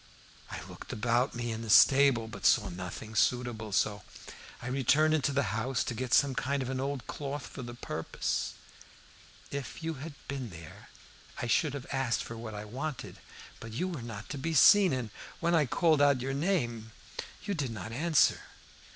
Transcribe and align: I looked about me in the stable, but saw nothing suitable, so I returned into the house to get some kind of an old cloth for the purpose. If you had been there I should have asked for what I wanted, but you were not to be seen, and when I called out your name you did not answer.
I 0.49 0.63
looked 0.63 0.91
about 0.91 1.35
me 1.35 1.51
in 1.51 1.61
the 1.61 1.69
stable, 1.69 2.27
but 2.27 2.43
saw 2.47 2.69
nothing 2.69 3.13
suitable, 3.13 3.71
so 3.71 4.01
I 4.59 4.65
returned 4.65 5.13
into 5.13 5.31
the 5.31 5.53
house 5.61 5.83
to 5.83 5.93
get 5.93 6.11
some 6.11 6.33
kind 6.33 6.63
of 6.63 6.71
an 6.71 6.79
old 6.79 7.05
cloth 7.05 7.45
for 7.45 7.61
the 7.61 7.75
purpose. 7.75 8.55
If 9.51 9.83
you 9.83 9.93
had 10.01 10.15
been 10.27 10.49
there 10.49 10.89
I 11.39 11.45
should 11.45 11.75
have 11.75 11.85
asked 11.91 12.23
for 12.23 12.35
what 12.35 12.55
I 12.55 12.65
wanted, 12.65 13.17
but 13.59 13.73
you 13.73 13.87
were 13.87 14.01
not 14.01 14.27
to 14.29 14.39
be 14.39 14.55
seen, 14.55 14.91
and 14.91 15.11
when 15.39 15.53
I 15.53 15.67
called 15.67 16.01
out 16.01 16.19
your 16.21 16.33
name 16.33 16.93
you 17.43 17.53
did 17.53 17.69
not 17.69 17.91
answer. 17.91 18.41